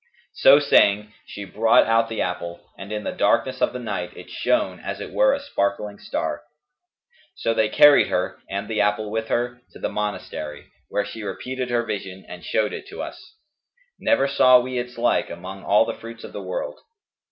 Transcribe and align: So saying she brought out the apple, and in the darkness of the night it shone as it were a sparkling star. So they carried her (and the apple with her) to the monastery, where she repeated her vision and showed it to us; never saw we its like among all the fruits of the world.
So 0.33 0.57
saying 0.57 1.13
she 1.27 1.45
brought 1.45 1.85
out 1.85 2.09
the 2.09 2.23
apple, 2.23 2.59
and 2.75 2.91
in 2.91 3.03
the 3.03 3.11
darkness 3.11 3.61
of 3.61 3.71
the 3.71 3.77
night 3.77 4.17
it 4.17 4.31
shone 4.31 4.79
as 4.79 4.99
it 4.99 5.13
were 5.13 5.31
a 5.31 5.39
sparkling 5.39 5.99
star. 5.99 6.41
So 7.35 7.53
they 7.53 7.69
carried 7.69 8.07
her 8.07 8.39
(and 8.49 8.67
the 8.67 8.81
apple 8.81 9.11
with 9.11 9.27
her) 9.27 9.61
to 9.73 9.79
the 9.79 9.89
monastery, 9.89 10.65
where 10.89 11.05
she 11.05 11.21
repeated 11.21 11.69
her 11.69 11.83
vision 11.83 12.25
and 12.27 12.43
showed 12.43 12.73
it 12.73 12.87
to 12.87 12.99
us; 13.03 13.35
never 13.99 14.27
saw 14.27 14.59
we 14.59 14.79
its 14.79 14.97
like 14.97 15.29
among 15.29 15.63
all 15.63 15.85
the 15.85 15.93
fruits 15.93 16.23
of 16.23 16.33
the 16.33 16.41
world. 16.41 16.79